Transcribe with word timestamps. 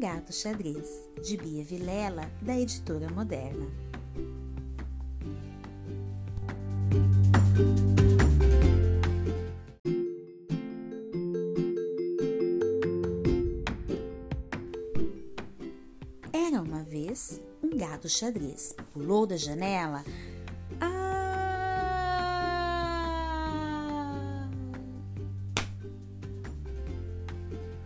Gato 0.00 0.32
Xadrez, 0.32 1.08
de 1.22 1.36
Bia 1.36 1.62
Vilela, 1.62 2.28
da 2.42 2.58
editora 2.58 3.08
Moderna. 3.08 3.64
Era 16.32 16.60
uma 16.60 16.82
vez 16.82 17.40
um 17.62 17.78
gato 17.78 18.08
xadrez. 18.08 18.74
Pulou 18.92 19.28
da 19.28 19.36
janela. 19.36 20.02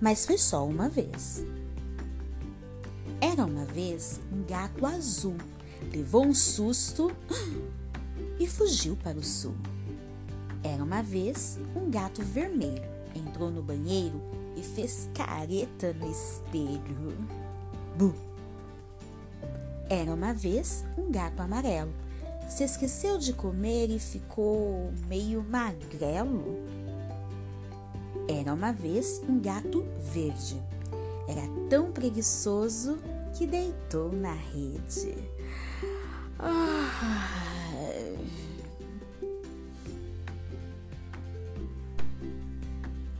Mas 0.00 0.24
foi 0.24 0.38
só 0.38 0.66
uma 0.66 0.88
vez. 0.88 1.44
Era 3.20 3.44
uma 3.44 3.66
vez 3.66 4.18
um 4.32 4.42
gato 4.44 4.86
azul. 4.86 5.36
Levou 5.92 6.24
um 6.24 6.34
susto 6.34 7.10
e 8.40 8.46
fugiu 8.46 8.96
para 8.96 9.18
o 9.18 9.22
sul. 9.22 9.54
Era 10.62 10.82
uma 10.82 11.02
vez 11.02 11.58
um 11.76 11.90
gato 11.90 12.22
vermelho. 12.22 12.82
Entrou 13.14 13.50
no 13.50 13.62
banheiro 13.62 14.20
e 14.56 14.62
fez 14.62 15.08
careta 15.14 15.92
no 15.92 16.10
espelho. 16.10 17.16
Bu! 17.96 18.14
Era 19.88 20.14
uma 20.14 20.32
vez 20.32 20.84
um 20.96 21.10
gato 21.10 21.40
amarelo. 21.40 21.92
Se 22.48 22.64
esqueceu 22.64 23.18
de 23.18 23.32
comer 23.32 23.90
e 23.90 23.98
ficou 23.98 24.92
meio 25.08 25.42
magrelo. 25.42 26.58
Era 28.32 28.54
uma 28.54 28.70
vez 28.70 29.20
um 29.28 29.40
gato 29.40 29.84
verde. 30.12 30.62
Era 31.26 31.42
tão 31.68 31.90
preguiçoso 31.90 32.96
que 33.36 33.44
deitou 33.44 34.12
na 34.12 34.32
rede. 34.32 35.16
Ah. 36.38 36.88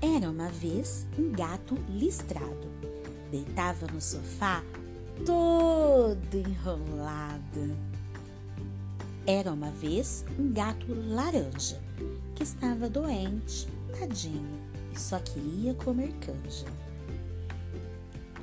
Era 0.00 0.30
uma 0.30 0.48
vez 0.48 1.04
um 1.18 1.32
gato 1.32 1.76
listrado. 1.88 2.68
Deitava 3.32 3.88
no 3.92 4.00
sofá 4.00 4.62
todo 5.26 6.36
enrolado. 6.36 7.76
Era 9.26 9.50
uma 9.50 9.72
vez 9.72 10.24
um 10.38 10.52
gato 10.52 10.86
laranja 11.08 11.80
que 12.36 12.44
estava 12.44 12.88
doente, 12.88 13.68
tadinho, 13.98 14.70
e 14.92 14.98
só 14.98 15.18
queria 15.18 15.74
comer 15.74 16.12
canja. 16.20 16.66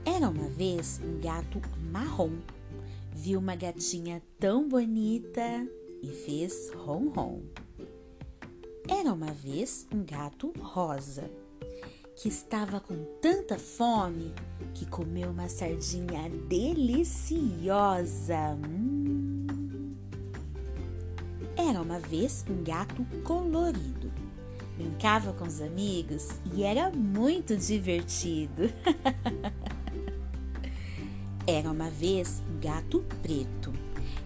Era 0.05 0.29
uma 0.29 0.47
vez 0.47 1.01
um 1.03 1.19
gato 1.19 1.61
marrom. 1.91 2.37
Viu 3.11 3.39
uma 3.39 3.55
gatinha 3.55 4.21
tão 4.39 4.67
bonita 4.67 5.67
e 6.01 6.07
fez 6.07 6.71
ron-ron. 6.73 7.41
Era 8.87 9.11
uma 9.11 9.33
vez 9.33 9.85
um 9.93 10.03
gato 10.05 10.53
rosa 10.59 11.29
que 12.15 12.29
estava 12.29 12.79
com 12.79 12.95
tanta 13.21 13.59
fome 13.59 14.33
que 14.73 14.85
comeu 14.87 15.29
uma 15.29 15.47
sardinha 15.47 16.29
deliciosa. 16.47 17.77
Hum. 18.65 19.45
Era 21.55 21.81
uma 21.81 21.99
vez 21.99 22.43
um 22.49 22.63
gato 22.63 23.05
colorido. 23.23 24.11
Brincava 24.77 25.33
com 25.33 25.45
os 25.45 25.59
amigos 25.59 26.29
e 26.53 26.63
era 26.63 26.91
muito 26.91 27.57
divertido. 27.57 28.71
era 31.47 31.71
uma 31.71 31.89
vez 31.89 32.43
um 32.47 32.59
gato 32.59 33.03
preto. 33.23 33.73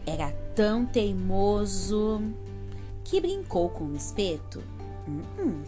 Era 0.05 0.31
tão 0.53 0.85
teimoso 0.85 2.21
que 3.05 3.21
brincou 3.21 3.69
com 3.69 3.85
um 3.85 3.95
espeto. 3.95 4.61
Hum, 5.07 5.21
hum. 5.39 5.61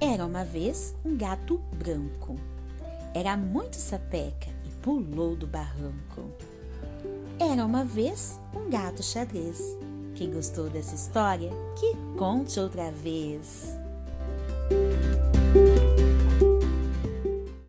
Era 0.00 0.24
uma 0.24 0.42
vez 0.42 0.94
um 1.04 1.14
gato 1.14 1.58
branco. 1.76 2.36
Era 3.12 3.36
muito 3.36 3.76
sapeca 3.76 4.48
e 4.64 4.70
pulou 4.80 5.36
do 5.36 5.46
barranco. 5.46 6.30
Era 7.38 7.66
uma 7.66 7.84
vez 7.84 8.40
um 8.54 8.70
gato 8.70 9.02
xadrez 9.02 9.60
que 10.20 10.26
gostou 10.26 10.68
dessa 10.68 10.94
história, 10.94 11.50
que 11.76 11.96
conte 12.18 12.60
outra 12.60 12.90
vez. 12.90 13.74